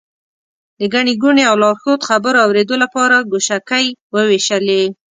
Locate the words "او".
1.49-1.55